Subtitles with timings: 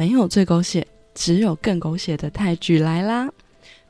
[0.00, 3.30] 没有最狗血，只有更狗血的泰剧来啦！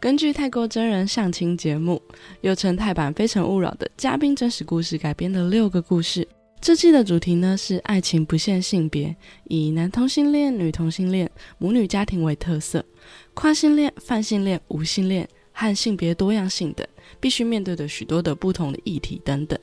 [0.01, 2.03] 根据泰国真人相亲节目，
[2.41, 6.27] 又称泰版《非诚勿扰》的嘉宾真实故事改编的六个故事。
[6.61, 12.85] 这季的主题呢是爱情不限性别，以男同性恋、女同性恋、母女家庭为特色，
[13.33, 16.85] 跨性恋、泛性恋、无性恋和性别多样性等
[17.21, 19.57] 必须面对的许多的不同的议题等等。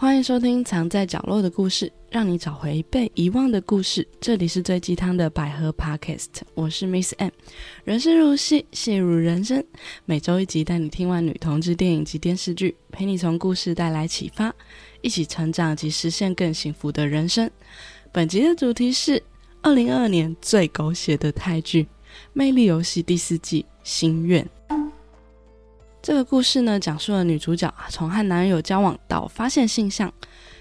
[0.00, 4.08] 欢迎收听《藏在角落的故事》，让你找回被遗忘的故事。
[4.18, 7.28] 这里是最鸡汤的百合 Podcast，我是 Miss M。
[7.84, 9.62] 人生如戏，戏如人生。
[10.06, 14.50] 每周一集，带你听完女同志电影及电视剧，陪你从故事带来启发，
[15.02, 17.50] 一起成长及实现更幸福的人生。
[18.10, 19.22] 本集的主题是
[19.60, 21.82] 二零二二年最狗血的泰剧
[22.32, 24.42] 《魅力游戏》第四季《心愿》。
[26.02, 30.10] 这个故事呢，讲述了女主角从和男友交往到发现性向，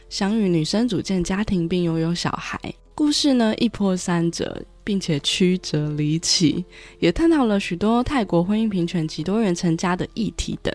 [0.09, 2.59] 想与女生组建家庭并拥有小孩。
[2.93, 6.65] 故事呢一波三折，并且曲折离奇，
[6.99, 10.73] 也探讨了许多泰国婚姻平权及多元成家的议题等。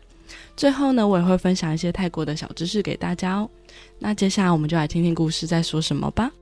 [0.57, 3.51] 最后呢，我也会分享一些泰国的小知识给大家哦。
[3.99, 6.33] 那接下来我们就来听听故事在说什么吧。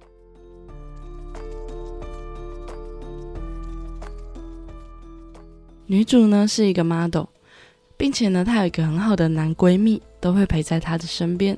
[5.87, 7.25] 女主呢是一个 model。
[8.03, 11.57] 并且呢，她有一个很好的男闺蜜，都会陪在她的身边。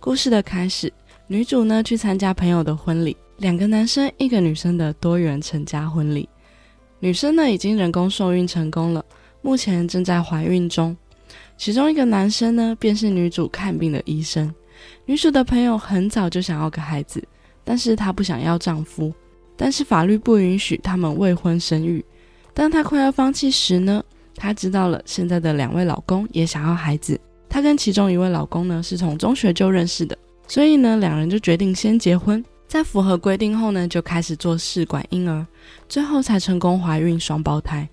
[0.00, 0.92] 故事的开始，
[1.28, 6.28] 女主呢去参加朋友的婚礼，两个男生一个女生的多元成家婚礼。
[6.98, 9.04] 女生呢已经人工受孕成功了，
[9.40, 10.96] 目前正在怀孕中。
[11.56, 14.52] 其中一个男生呢，便是女主看病的医生。
[15.04, 17.22] 女主的朋友很早就想要个孩子，
[17.62, 19.14] 但是她不想要丈夫，
[19.56, 22.04] 但是法律不允许他们未婚生育。
[22.52, 24.02] 当她快要放弃时呢？
[24.38, 27.20] 她知道了，现在的两位老公也想要孩子。
[27.48, 35.44] 她跟其中一位老公呢是从中学就认识的，所以呢两人就决定先结婚，在符合规定后呢就开始做试管婴儿，
[35.88, 37.88] 最后才成功怀孕双胞胎。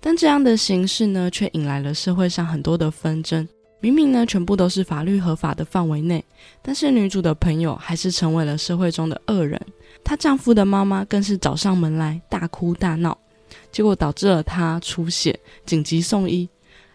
[0.00, 3.46] 但这样的形式呢却引来了社会上很多的纷争。
[3.82, 6.24] 明明呢全部都是法律合法的范围内，
[6.62, 9.60] 但是女主的朋友还是成为了社会中的恶人。
[10.04, 13.16] 她丈夫的妈妈更是找上门来大哭大闹。
[13.70, 16.48] 结果导致了她出血，紧急送医。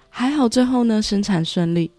[0.10, 1.92] 还好最后呢生产顺利，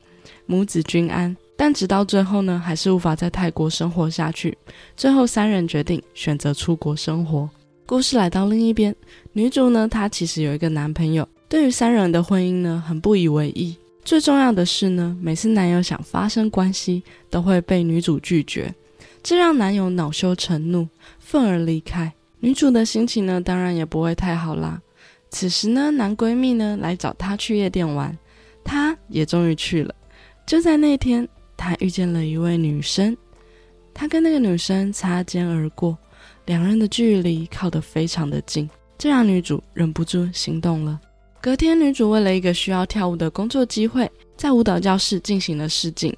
[0.46, 1.36] 母子均安。
[1.58, 4.56] 但直到最后呢，还是无法在泰国生活下去。
[4.94, 7.48] 最后三人决定选择出国生活。
[7.86, 8.94] 故事来到另一边，
[9.32, 13.74] 女主呢，她其实有一个男朋友，对于三人的婚姻呢，很不以为意。
[14.04, 18.74] 最重要的是呢，每次男友想发生关系，都会被女主拒绝，
[19.22, 20.86] 这让男友恼羞成怒，
[21.18, 22.12] 愤而离开。
[22.40, 24.80] 女主的心情呢，当然也不会太好啦。
[25.30, 28.16] 此时呢，男闺蜜呢来找她去夜店玩，
[28.62, 29.94] 她也终于去了。
[30.46, 31.26] 就在那天，
[31.56, 33.16] 她遇见了一位女生，
[33.92, 35.96] 她跟那个女生擦肩而过，
[36.44, 41.00] 两人的距离靠得非常的近，这让女主忍不住心动了。
[41.40, 46.16] 隔天，女主为了一个需要跳舞的工作机会，在舞蹈教室进行了试镜。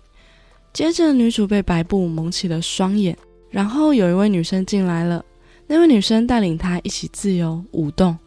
[0.72, 3.16] 接着，女主被白布蒙起了双眼，
[3.50, 5.24] 然后有一位女生进来了。
[5.70, 8.18] 那位女生带领他一起自由舞动，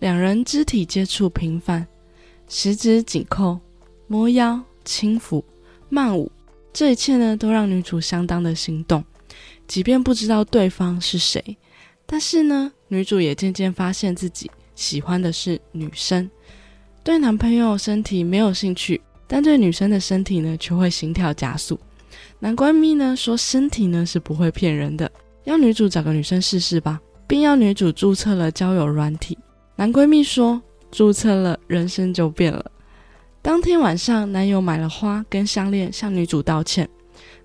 [0.00, 1.86] 两人肢体接触频繁，
[2.48, 3.60] 十指紧扣、
[4.08, 5.40] 摸腰、轻抚、
[5.88, 6.30] 慢舞，
[6.72, 9.04] 这一切呢都让女主相当的心动。
[9.68, 11.56] 即便不知道对方是谁，
[12.04, 16.28] 但是呢，女主也渐渐发现自己喜欢的是女生，
[17.04, 21.78] 对男朋友身体没有兴趣，但对女生的身体呢却会心跳加速。
[22.40, 25.08] 男闺蜜呢说，身体呢是不会骗人的。
[25.48, 29.38] 要女主找个女生试试吧，并要女主注册了交友软体。
[29.76, 30.60] 男闺蜜说
[30.92, 32.70] ：“注册了，人生就变了。”
[33.40, 36.86] 当天晚上，男友买了花跟项链向女主道歉，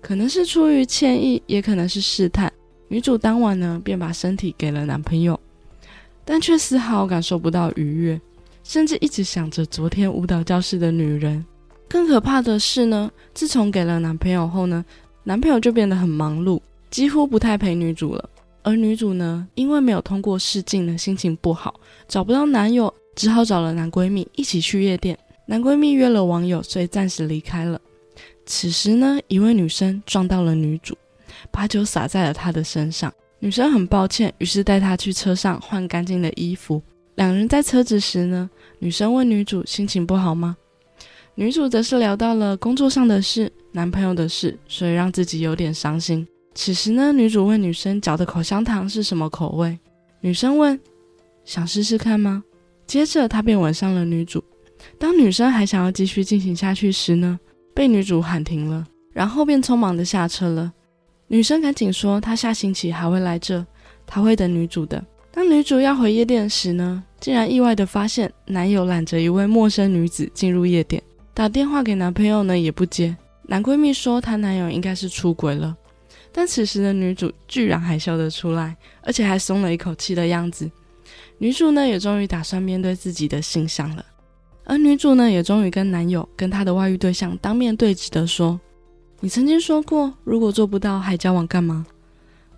[0.02, 2.52] 可能是出于歉意，也可能是试探。
[2.88, 5.40] 女主当晚呢，便把身体给了男朋友，
[6.26, 8.20] 但却丝毫感受不到愉悦，
[8.64, 11.42] 甚至一直想着昨天舞蹈教室的女人。
[11.88, 14.84] 更可怕的是呢，自从给了男朋友后呢，
[15.22, 16.60] 男朋友就变得很忙碌。
[16.94, 18.30] 几乎不太陪女主了，
[18.62, 21.74] 而女主呢，因为没有通过试镜呢，心情不好，
[22.06, 25.18] 找不到男友，只好找了男闺蜜一起去夜店。
[25.44, 27.80] 男闺蜜约了网友，所以暂时离开了。
[28.46, 30.96] 此时呢，一位女生撞到了女主，
[31.50, 33.12] 把酒洒在了她的身上。
[33.40, 36.80] 女生很抱歉，于是带她去车上换干净的衣服。
[37.16, 38.48] 两人在车子时呢，
[38.78, 40.56] 女生问女主心情不好吗？
[41.34, 46.24] 女主则是聊到了工作上的事、男朋友的事，所以让自己有点伤心。
[46.54, 49.76] 此时呢，女主问女生嚼的口香糖是什么口味，
[50.20, 50.78] 女生问
[51.44, 52.42] ：“想试试看吗？”
[52.86, 54.42] 接着她便吻上了女主。
[54.98, 57.38] 当女生还想要继续进行下去时呢，
[57.74, 60.72] 被女主喊停了，然后便匆忙的下车了。
[61.26, 63.64] 女生赶紧说她下星期还会来这，
[64.06, 65.04] 她会等女主的。
[65.32, 71.02] 当女主要回夜店时呢，竟然意外的发现男友揽着一位陌生女子进入夜店，
[71.32, 73.16] 打电话给男朋友呢也不接。
[73.46, 75.76] 男闺蜜说她男友应该是出轨了，
[76.36, 80.68] 但此时的女主居然还笑得出来，而且还松了一口气的样子。
[81.38, 84.04] 女主呢也终于打算面对自己的形象了，
[84.64, 88.60] 而女主呢也终于跟男友跟她的外遇对象当面对质的说。
[89.20, 91.86] 你曾经说过，如果做不到，还交往干嘛？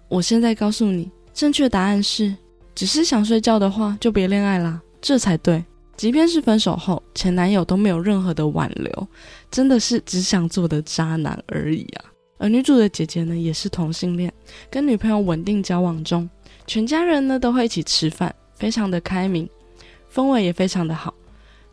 [0.08, 2.34] 我现在告诉你，正确答案是：
[2.74, 5.62] 只是想睡觉的话，就别恋爱啦，这才对。
[5.96, 9.08] 即便是分手后，前男友都没有任何的挽留，
[9.50, 12.04] 真的是只想做的渣男而已啊。
[12.38, 14.32] 而女主的姐姐呢，也是同性恋，
[14.70, 16.28] 跟女朋友稳定交往中，
[16.66, 19.48] 全家人呢都会一起吃饭，非常的开明，
[20.12, 21.14] 氛围也非常的好。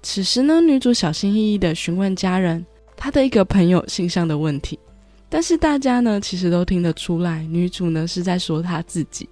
[0.02, 2.66] 此时呢，女主小心翼翼的询问家人。
[2.96, 4.80] 她的一个朋友性向的问题，
[5.28, 9.28] 但是大家呢其实都听得出来，女主呢是在说她自己，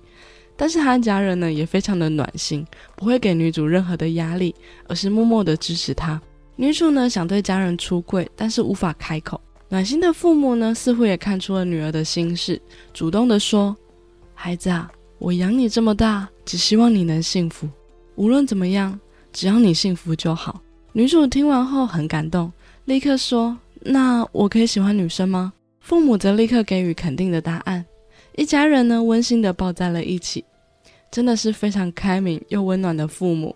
[0.57, 2.68] 但是她的家人呢也非常的暖心，
[2.98, 4.54] 不会给女主任何的压力，
[4.89, 6.22] 而是默默的支持她。
[6.57, 9.39] 女主呢想对家人出柜，但是无法开口。
[9.71, 12.62] 暖心的父母呢似乎也看出了女儿的心事，
[12.94, 13.73] 主动的说
[14.35, 17.69] ：“孩子啊，我养你这么大，只希望你能幸福。
[18.15, 19.00] 无论怎么样，
[19.31, 22.51] 只要你幸福就好。”女主听完后很感动。
[22.83, 27.85] 立刻说：“那我可以喜欢女生吗？”父母则立刻给予肯定的答案。
[28.35, 30.44] 一家人呢，温馨的抱在了一起，
[31.09, 33.56] 真的是非常开明又温暖的父母，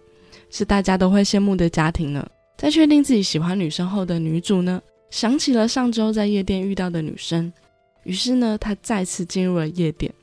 [0.49, 2.25] 是大家都会羡慕的家庭呢。
[2.57, 4.81] 在确定自己喜欢女生后的女主呢，
[5.15, 7.49] 想起了上周在夜店遇到的女生，
[8.03, 10.13] 于是呢，他再次进入了夜店，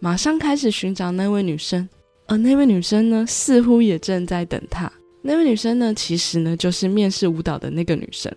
[0.00, 1.88] 马上开始寻找那位女生，
[2.26, 4.92] 而那位女生呢，似乎也正在等他。
[5.22, 8.30] 那位女生呢，其实呢，就是面试舞蹈的那个女生。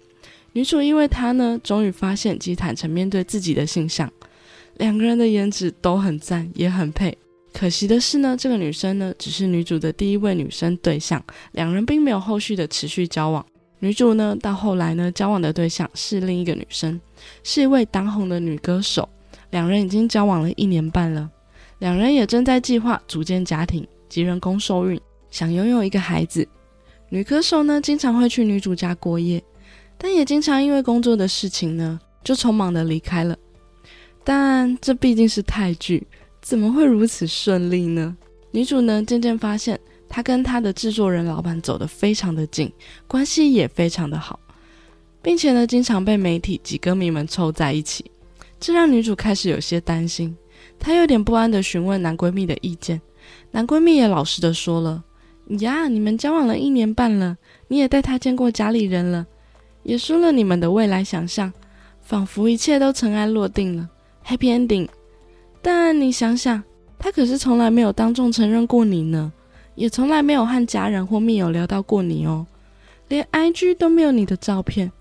[0.54, 4.10] 女主因为她呢，终于发现及坦诚面对自己的性向，
[4.78, 7.18] 两个人的颜值都很赞，也很配。
[7.52, 11.22] 可惜的是呢，这个女生呢，只是女主的第一位女生对象，
[11.52, 13.46] 两人并没有后续的持续交往。
[13.80, 17.00] 女主呢，到后来呢，交往的对象是另一个女生，
[17.44, 19.08] 是一位当红的女歌手，
[19.52, 21.30] 两人已经交往了一年半了，
[21.80, 26.48] 两人也正在计划组建家庭及人工受孕，想拥有一个孩子。
[27.10, 29.44] 女歌手呢，经常会去女主家过夜。
[30.00, 33.36] 但也经常因为工作的事情呢，就匆忙的离开了。
[34.24, 36.06] 但这毕竟是泰剧，
[36.42, 38.16] 怎么会如此顺利呢？
[38.52, 42.72] 女主呢，渐渐发现她跟她的制作人老板走得非常的近，
[43.08, 44.40] 关系也非常的好，
[45.22, 48.10] 并且呢，经常被媒体及歌迷们凑在一起，
[48.60, 50.36] 这让女主开始有些担心。
[50.80, 53.02] 她有点不安的询问男闺蜜的意见，
[53.52, 55.04] 男闺蜜也老实的说了
[55.60, 57.38] ：“呀，你们交往了一年半了，
[57.68, 59.26] 你也带他见过家里人了。”
[59.84, 61.54] 也说了你们的未来想象，
[62.02, 63.88] 仿佛一切都尘埃落定了
[64.26, 64.90] ，Happy Ending。
[65.62, 66.62] 但你想想，
[67.00, 69.32] 他可是从来没有当众承认过你呢，
[69.78, 72.48] 也从来没有和家人或密友聊到过你哦，
[73.10, 74.92] 连 IG 都没有你的照片，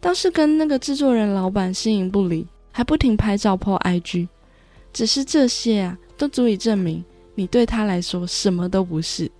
[0.00, 4.26] 倒是跟那个制作人老板形影不离，还不停拍照 po IG。
[4.90, 9.30] 只是这些啊，都足以证明你对他来说什么都不是。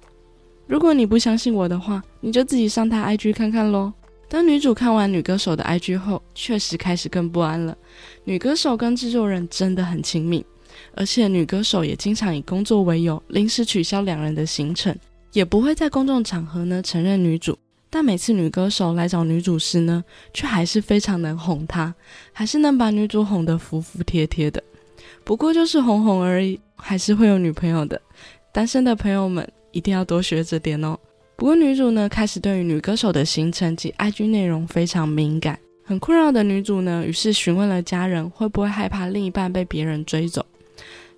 [0.67, 3.93] 如果你不相信我的话，你就自己上他 IG 看看喽。
[4.29, 7.77] 当女主看完女歌手的 IG 后，确实开始更不安了。
[8.25, 10.45] 女歌手跟制作人真的很亲密，
[10.95, 14.95] 而且女歌手也经常以工作为由临时取消两人的行程，
[15.33, 17.59] 也不会在公众场合呢承认女主。
[17.89, 21.95] 但每次女歌手来找女主时呢，却还是非常能哄她，
[22.33, 24.63] 还是能把女主哄得服服帖帖的。
[25.25, 28.01] 不过就是哄哄而已，还是会有女朋友的。
[28.51, 30.99] 单身的朋友们一定要多学着点哦。
[31.37, 40.45] 不过女主呢，开始对于女歌手的行程及 IG 内容非常敏感，很困扰的女主呢，于是询问了家人会不会害怕另一半被别人追走。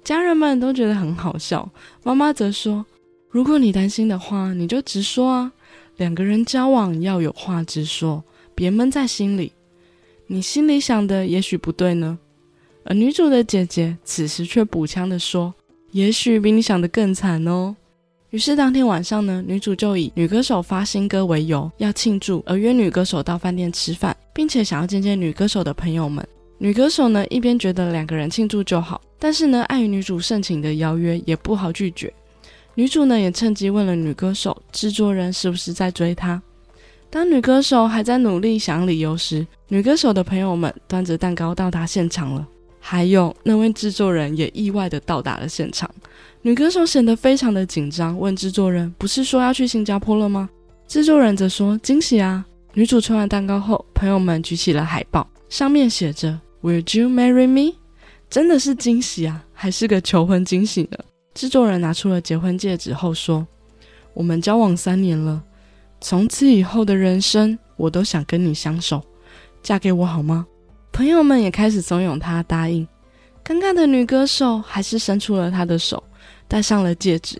[0.04, 1.68] 家人们都觉得很好笑，
[2.02, 2.84] 妈妈则说
[3.30, 5.50] ：“如果你担心的话，你就直说啊，
[5.96, 8.22] 两个人交往要有话直说，
[8.54, 9.50] 别闷在心里。
[10.26, 12.18] 你心里想的也许不对呢。”
[12.84, 15.54] 而女主的姐姐此时却补枪的说
[15.92, 17.74] ：“也许比你想的更惨哦。”
[18.28, 26.26] 于是当天晚上呢，女主就以女歌手发新歌为由要庆祝，而约女歌手到饭店吃饭，并且想要见见女歌手的朋友们。
[26.64, 32.10] 女歌手呢一边觉得两个人庆祝就好，但是呢碍于女主盛情的邀约，也不好拒绝。
[32.74, 36.40] 女主呢也趁机问了女歌手制作人是不是在追她。
[37.10, 42.48] 当女歌手还在努力想理由时，女歌手的朋友们端着蛋糕到达现场了，
[42.80, 45.90] 还有那位制作人也意外的到达了现场。
[46.40, 50.48] 女歌手显得非常的紧张，问制作人：“不是说要去新加坡了吗？”
[50.88, 52.42] 制作人则说：“惊喜啊！”
[52.72, 57.74] 女主吃完蛋糕后，朋友们举起了海报，上面写着 “Will you marry me？”
[58.30, 60.98] 真的是惊喜啊，还是个求婚惊喜呢？
[61.34, 63.46] 制作人拿出了结婚戒指后说
[64.14, 65.42] ：“我们交往三年了，
[66.00, 69.02] 从此以后的人生，我都想跟你相守，
[69.62, 70.46] 嫁给我好吗？”
[70.90, 72.88] 朋友们也开始怂恿他答应。
[73.44, 76.02] 尴尬的女歌手还是伸出了她的手，
[76.48, 77.38] 戴上了戒指。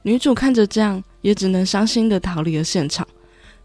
[0.00, 3.06] 女主看着这样，也只能伤心的逃离了现场。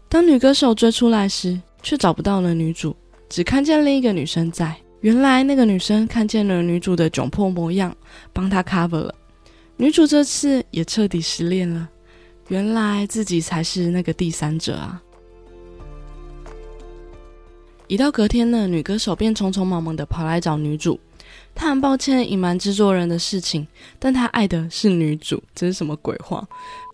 [0.06, 2.94] 当女歌手追出来时，却找不到了女主，
[3.30, 4.76] 只看见另一个女生在。
[5.00, 7.96] 原来那个女生看见了女主的窘迫模样，
[8.32, 9.14] 帮她 cover 了。
[9.76, 11.88] 女主这次也彻底失恋了，
[12.48, 15.00] 原来自己才是那个第三者啊！
[17.86, 20.98] 一到隔天呢，女歌手便匆匆忙忙的跑来找女主，
[21.54, 23.66] 她很抱歉隐瞒制作人的事情，
[24.00, 26.44] 但她爱的是女主，这是什么鬼话？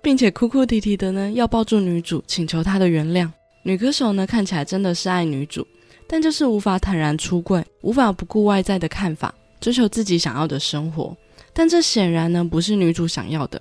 [0.02, 3.30] 并且哭哭啼啼的呢，要抱住女主，请求她的原谅。
[3.62, 5.66] 女歌手呢，看起来真的是爱女主，
[6.14, 11.12] 但就是无法坦然出柜，无法不顾外在的看法，追求自己想要的生活。
[11.52, 13.60] 但这显然呢不是女主想要的，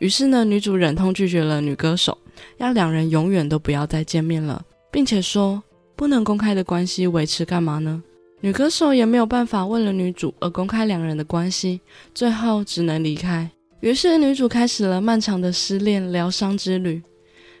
[0.00, 2.18] 于是呢女主忍痛拒绝了女歌手，
[2.56, 5.62] 要两人永远都不要再见面了，并且说
[5.94, 8.02] 不能公开的关系维持干嘛呢？
[8.40, 11.80] 女歌手也没有办法为了女主而公开两人的关系，
[12.12, 13.48] 最后只能离开。
[13.78, 17.00] 于是女主开始了漫长的失恋疗伤之旅。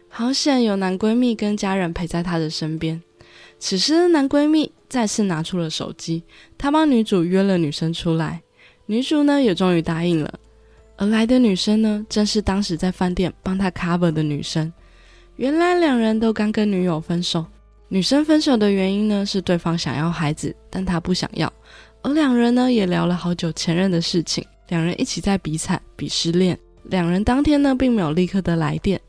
[0.08, 3.00] 好险有男闺蜜跟家人陪在她的身边。
[3.58, 6.22] 此时男闺蜜再次拿出了手机，
[6.58, 8.42] 他帮女主约了女生出来。
[8.86, 10.32] 女主呢也终于答应了，
[10.96, 14.72] 而来的女生呢正是当时在饭店帮她 cover 的女生。
[15.36, 17.44] 原来两人都刚跟女友分手，
[17.88, 21.52] 女生分手的原因呢是对方想要孩子，但她不想要。
[22.02, 26.56] 而两人呢也聊了好久前任的事情，两人一起在比惨比失恋。
[26.84, 29.00] 两人当天呢并没有立刻的来电，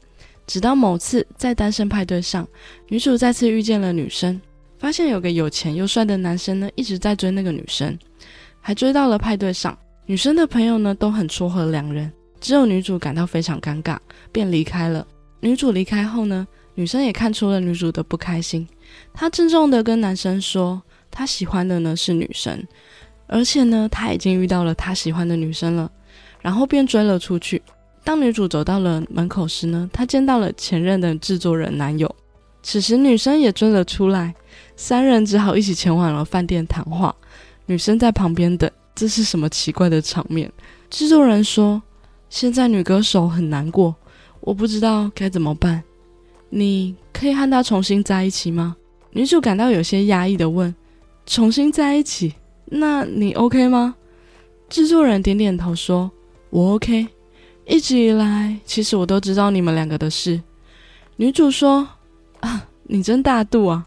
[0.47, 2.47] 直到某次在单身派对上，
[2.87, 4.41] 女主再次遇见了女生，
[4.79, 7.95] 发现有个有钱又帅的男生呢一直在追那个女生。
[8.61, 12.11] 还追到了派对上，女生的朋友呢都很撮合两人，
[12.41, 13.97] 只有女主感到非常尴尬，
[14.31, 15.05] 便离开了。
[15.39, 18.67] 女主离开后呢，女生也看出了女主的不开心，
[19.13, 22.61] 她郑重的跟男生说，她喜欢的呢是女生，
[23.27, 25.89] 而且呢她已经遇到了她喜欢的女生了，
[26.41, 27.61] 然后便追了出去。
[28.07, 32.09] 当女主走到了门口时呢，她见到了前任的制作人男友，
[32.63, 34.33] 此时女生也追了出来，
[34.77, 37.13] 三人只好一起前往了饭店谈话。
[37.65, 40.49] 女生在旁边等，这是什么奇怪的场面？
[40.89, 41.81] 制作人说
[42.31, 43.93] ：“现在女歌手很难过，
[44.39, 45.83] 我不知道该怎么办。
[46.49, 48.77] 你可以和她重新在一起吗？”
[49.11, 50.73] 女主感到有些压抑的问
[51.27, 52.35] ：“重新在一起？
[52.67, 53.95] 那你 OK 吗？”
[54.69, 56.09] 制作人点点头说
[56.49, 57.05] ：“我 OK。
[57.67, 60.41] 一直以来，其实我都知道你们两个的事。”
[61.17, 61.87] 女主说
[62.39, 63.85] ：“啊，你真大度啊！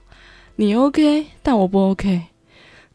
[0.56, 2.22] 你 OK，但我不 OK。”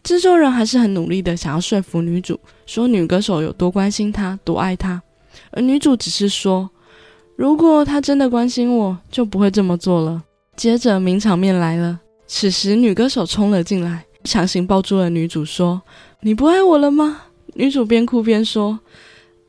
[0.03, 5.01] 制作人还是很努力的想要说服女主，说女歌手有多关心她，多爱她，
[5.49, 6.69] 而女主只是说，
[7.35, 10.21] 如果她真的关心我，就不会这么做了。
[10.55, 15.81] 接着名场面来了，此时女歌手冲了进来，强行抱住了女主，说
[16.21, 17.21] ：“你不爱我了吗？”
[17.55, 18.79] 女主边哭边说：“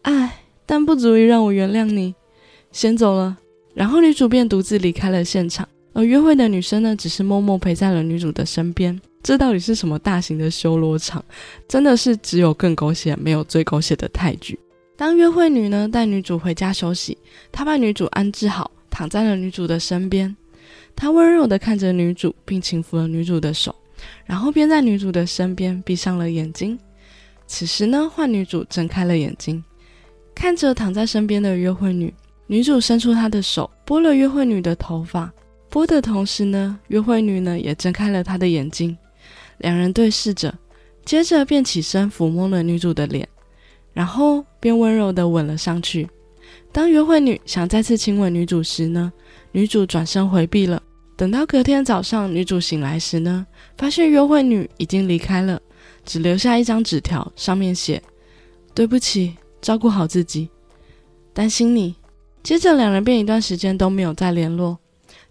[0.02, 2.14] 爱，但不足以让我原谅你。”
[2.72, 3.38] 先走了，
[3.72, 9.00] 然后女主便独自离开了现场，而约会的女生呢，只是默默陪在了女主的身边。
[9.22, 11.24] 这到底是什么大型的修罗场？
[11.66, 14.58] 真的是只有更狗血，没有最狗血的泰剧。
[14.96, 17.16] 当约会女呢带女主回家休息，
[17.50, 20.36] 她把女主安置好，躺在了女主的身边。
[20.94, 23.74] 她温柔地看着女主，并轻抚了女主的手，
[24.24, 26.78] 然后便在女主的身边闭上了眼睛。
[27.46, 29.62] 此时呢，换女主睁开了眼睛，
[30.36, 32.12] 看着躺在身边的约会女，
[32.46, 35.32] 女主伸出她的手，拨了约会女的头发，
[35.70, 38.96] 拨的同时呢，约会女呢也睁开了她的眼睛。
[39.58, 40.54] 两人对视着，
[41.06, 43.26] 接着便起身抚摸了女主的脸，
[43.94, 46.06] 然后便温柔地吻了上去。
[46.70, 49.10] 当约会女想再次亲吻女主时呢，
[49.52, 50.80] 女主转身回避了。
[51.16, 53.46] 等到隔天早上，女主醒来时呢，
[53.78, 55.58] 发现约会女已经离开了，
[56.04, 58.02] 只留下一张纸条，上面写
[58.74, 59.34] ：“对不起，
[59.66, 60.48] 照顾好自己，
[61.34, 61.96] 担心你。”
[62.40, 64.78] 接着两人便一段时间都没有再联络。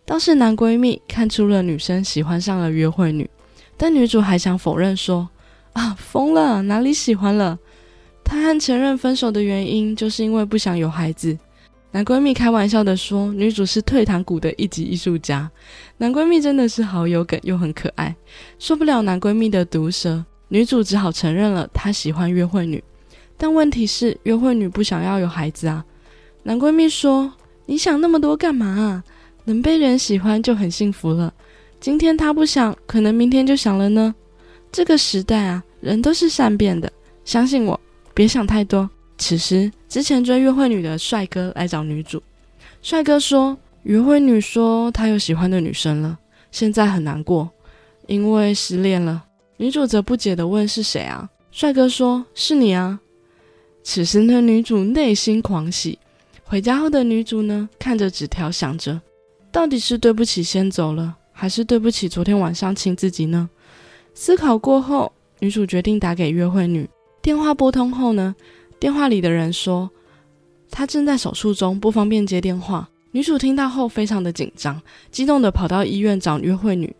[0.05, 3.29] 倒是男闺蜜看出了女生喜欢上了约会女。
[3.77, 5.29] 但女主还想否认说
[5.71, 7.57] ：“啊，疯了，哪里喜欢了？
[8.25, 11.37] 她和前任分手的原因就是因为不想有孩子。”
[11.91, 15.49] 男闺蜜开玩笑的说：“女主是退堂鼓的一级艺术家。”
[15.95, 18.13] 男闺蜜真的是好有梗又很可爱，
[18.59, 22.83] 受不了男闺蜜的毒舌，女主只好承认了她喜欢约会女。
[23.37, 25.85] 但问题是，约会女不想要有孩子啊。
[26.43, 27.33] 男闺蜜说
[27.65, 29.03] ：“你想那么多干嘛啊？
[29.43, 31.33] 能被人喜欢就很幸福了。”
[31.81, 34.13] 今天他不想，可能明天就想了呢。
[34.71, 36.91] 这个时代啊，人都是善变的，
[37.23, 37.79] 相信我，
[38.13, 38.89] 别想太多。
[39.17, 42.21] 此时，之前追约会女的帅哥来找女主，
[42.81, 46.17] 帅哥说，约会女说她有喜欢的女生了，
[46.51, 47.49] 现在很难过，
[48.07, 49.23] 因为失恋了。
[49.57, 51.29] 女主则不解的问是谁啊？
[51.51, 52.99] 帅哥说是你啊。
[53.87, 55.99] 此时呢，女主内心狂喜。
[56.43, 58.99] 回家后的女主呢，看着纸条，想着，
[59.51, 63.47] 到底是对不起先走了，还是对不起昨天晚上亲自己呢？
[64.15, 66.89] 思考过后，女主决定打给约会女。
[67.21, 68.35] 电话拨通后呢？
[68.79, 69.91] 电话里的人说，
[70.71, 72.89] 她正在手术中，不方便接电话。
[73.11, 76.93] 女主听到后非常的紧张，激动的跑到医院找约会女。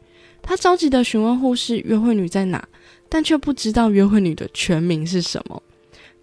[0.44, 2.64] 她着急的询问护士约会女在哪，
[3.10, 5.60] 但却不知道约会女的全名是什么。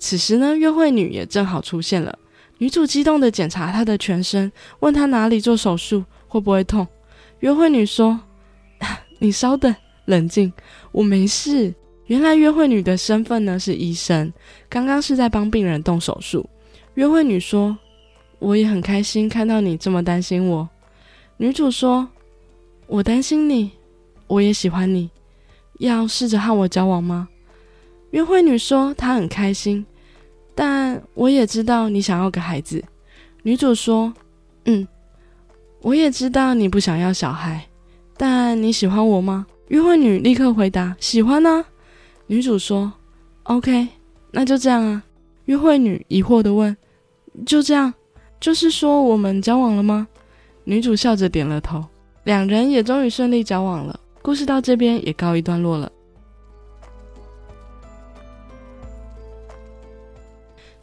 [0.03, 2.19] 此时呢，约会女也正好出现了。
[2.59, 6.85] 女主激动的检查她的全身，问她哪里做手术，会不会痛。
[7.39, 8.19] 约会女说
[9.21, 9.73] ：“你稍等，
[10.07, 10.53] 冷静，
[10.91, 11.73] 我没事。”
[12.07, 14.33] 原来约会女的身份呢是医生，
[14.69, 16.51] 刚刚是在帮病人动手术。
[16.95, 17.79] 约会女说
[18.41, 20.69] ：“我也很开心看到你这么担心我。”
[21.39, 22.09] 女主说
[22.89, 23.71] ：“我担心你，
[24.27, 25.09] 我也喜欢你，
[25.79, 27.29] 要试着和我交往吗？”
[28.11, 29.87] 约会女说：“她很开心，
[30.55, 32.83] 但我也知道你想要个孩子。”
[33.43, 34.13] 女主说
[34.67, 34.87] ：“嗯，
[35.81, 37.67] 我也知道你不想要小孩，
[38.17, 41.65] 但你喜欢我吗？”约会女立刻回答：“喜欢呢。”
[42.29, 42.93] 女主说
[43.45, 43.89] ：“OK，
[44.31, 45.03] 那就这样啊。”
[45.47, 46.77] 约会女疑惑的问
[47.47, 47.93] ：“就这样？
[48.39, 50.07] 就是说我们交往了吗？”
[50.65, 51.85] 女主笑着点了头。
[52.25, 53.99] 两人也终于顺利交往了。
[54.23, 55.91] 故事到这边也告一段落了。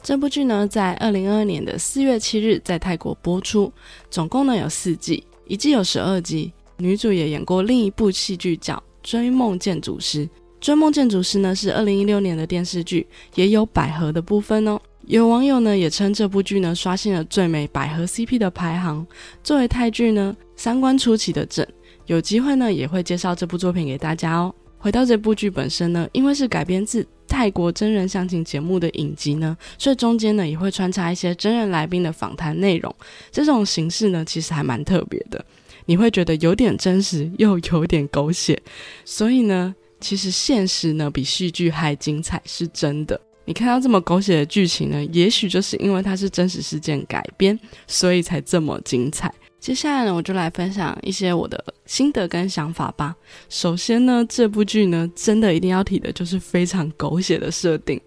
[0.01, 3.71] 这部剧呢，在二零二二年的四月七日在泰国播出，
[4.09, 6.51] 总共呢有四季，一季有十二集。
[6.77, 10.25] 女主也演过另一部戏剧叫《追梦建筑师》。
[10.61, 14.79] 《追梦建筑师》呢是二零一六年的电视剧，也有百合的部分哦。
[15.05, 19.05] 有网友呢也称这部剧呢刷新了最美百合 CP 的排行。
[19.43, 21.67] 作为泰剧呢，三观出奇的正，
[22.05, 24.53] 有机会呢也会介绍这部作品给大家哦。
[24.77, 32.93] 回到这部剧本身呢，因为是改编自泰国真人相亲节目的影集呢，所以中间呢也会穿插一些真人来宾的访谈内容。
[33.31, 35.45] 这种形式呢其实还蛮特别的，
[35.85, 38.61] 你会觉得有点真实又有点狗血，
[39.05, 39.73] 所以呢。
[40.01, 43.19] 其实现实呢比戏剧还精彩，是真的。
[43.43, 49.29] 你看到这么狗血的剧情呢，也许就是因为它是真实事件改编，所以才这么精彩。
[49.59, 53.15] 接下来呢，我就来分享一些我的心得跟想法吧。
[53.49, 57.99] 首先呢，这部剧呢，真的一定要提的就是非常狗血的设定，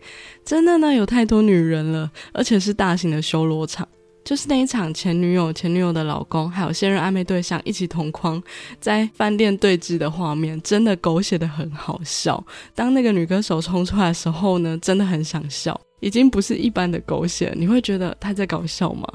[0.45, 3.87] 真的呢有太多女人了，而且是大型的修罗场。
[4.25, 8.41] 就是那一场前女友、前女友的老公，还有现任暧昧对象一起同框
[8.79, 12.43] 在饭店对峙的画面，真的狗血的很好笑。
[12.73, 19.09] 当那个女歌手冲出来的时候呢，真的很想笑，已经不是一般的狗血，你会觉得他在搞笑吗？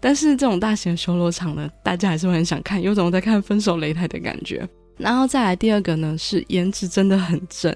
[0.00, 4.66] 但是这种大型修罗场呢，大家还是会很想看，有种在看分手擂台的感觉。
[4.96, 7.74] 然后再来第二个呢，是颜值真的很正。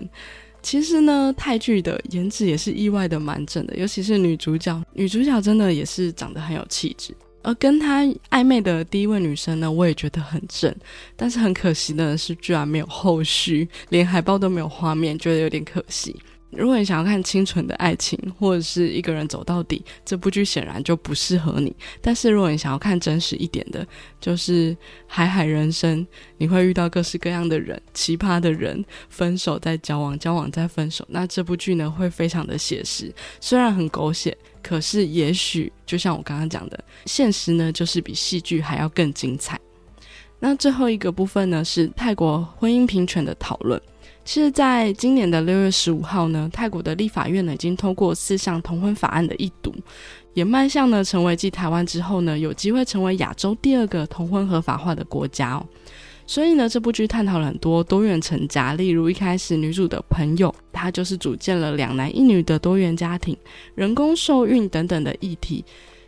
[0.62, 7.14] 其实呢，泰剧的颜值也是意外的蛮正的，尤其是女主角，女主角真的也是长得很有气质。
[7.42, 10.74] 而跟她暧昧的第一位女生呢，我也觉得很正，
[11.14, 16.16] 但是很可惜的是，居然没有后续，连海报都没有画面，觉得有点可惜。
[16.57, 21.75] 如果你想要看清纯的爱情，或者是一个人走到底，这部剧显然就不适合你。
[22.01, 23.87] 但是如果你想要看真实一点的，
[24.21, 26.07] 就是海海人生，
[26.38, 33.12] 你会遇到各式各样的人，奇葩的人，分手再交往，交往再分手，那这部剧呢会非常的写实。
[33.40, 39.61] 虽然很狗血，可是也许就像我刚刚讲的，现实呢就是比戏剧还要更精彩。
[40.40, 43.81] 那最后一个部分呢是泰国婚姻平权的讨论。
[44.25, 49.75] 其实，在今年的六月十五号呢，泰国的立法院呢已经通过四项同婚法案的一读，
[50.33, 55.67] 也迈向呢成为继台湾之后呢，有机会成为亚洲第二个同婚合法化的国家哦。
[56.27, 63.37] 所以呢，这部剧探讨了很多多元成家，例如一开始女主的朋友，她就是组建了两男一女的多元家庭，
[63.75, 65.63] 人工受孕等等的议题。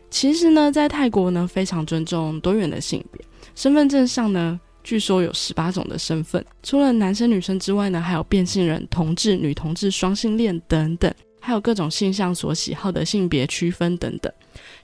[0.09, 3.23] 其实呢，在泰国呢，非常尊重多元的性别，
[3.55, 4.59] 身份证上呢。
[4.87, 14.33] 据说有十八种的身份，除了男生女生之外呢，还有变性人、同志、女同志、双性恋等等，还有各种性向所喜好的性别区分等等。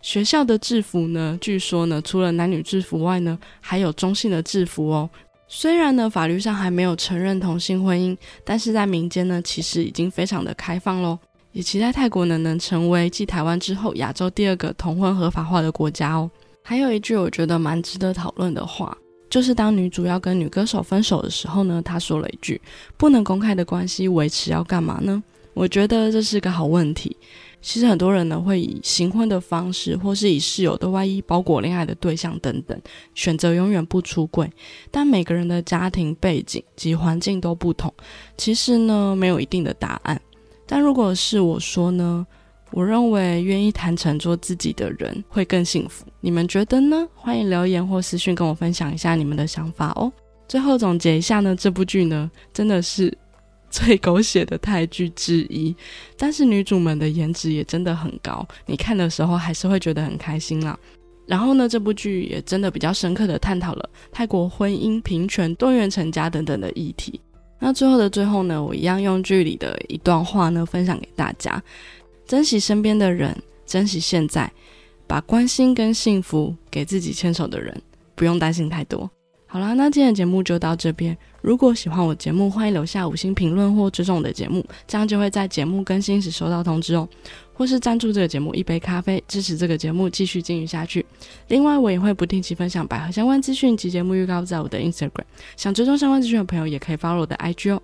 [0.01, 5.09] 学校的制服呢，据说呢，除了男女制服外呢，还有中性的制服哦。
[5.47, 11.17] 虽然呢，法律上还没有承认同性婚姻，但是在民间呢，其实已经非常的开放喽。
[11.53, 16.29] 也期待泰国呢，能成为继台湾之后亚洲第二个同婚合法化的国家哦。
[16.65, 18.99] 还有一句我觉得蛮值得讨论的话。
[19.33, 22.61] 就是当女主要跟女歌手分手的时候呢，她说了一句
[22.99, 25.23] ：“不能公开的关系维持要干嘛呢？”
[25.55, 27.17] 我觉得这是个好问题。
[27.63, 32.79] 其实很多人呢会以行婚的方式，或是以室友的外衣包裹恋爱的对象等等，
[33.15, 34.51] 选择永远不出柜。
[34.91, 37.91] 但每个人的家庭背景及环境都不同，
[38.37, 40.21] 其实呢没有一定的答案。
[40.67, 42.27] 但如果是我说呢，
[42.73, 46.05] 我认为愿意坦诚做自己的人会更幸福。
[46.21, 47.07] 你们觉得呢？
[47.15, 50.13] 欢迎留言或私讯跟我分享一下你们的想法哦。
[50.49, 53.17] 最后总结一下呢，这部剧呢真的是。
[53.75, 55.75] 最狗血的泰剧之一，
[56.19, 60.79] 但是女主们的颜值也真的很高，你看的时候还是会觉得很开心啦。
[61.27, 67.19] 然后呢，这部剧也真的比较深刻的探讨了泰国婚姻、平权、多元成家等等的议题。
[67.59, 71.63] 那最后的最后呢，我一样用剧里的一段话呢分享给大家：
[72.27, 74.51] 珍惜身边的人，珍惜现在，
[75.07, 77.81] 把关心跟幸福给自己牵手的人，
[78.15, 79.11] 不用担心太多。
[79.47, 81.15] 好啦，那今天的节目就到这边。
[81.43, 87.07] 如果喜欢我节目，欢迎留下五星评论或追踪我的节目，这样就会在节目更新时收到通知哦。
[87.53, 91.05] 或是赞助这个节目一杯咖啡，支持这个节目继续经营下去。
[91.49, 95.25] 另外，我也会不定期分享百合相关资讯及节目预告在我的 Instagram。
[95.55, 97.83] 想追踪相关资讯的朋友，也可以 follow 我的 IG 哦。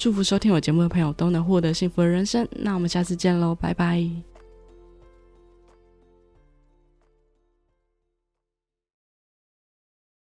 [0.00, 2.48] 祝福收听我节目的朋友都能获得幸福的人生。
[2.52, 4.29] 那我们下次见喽，拜拜。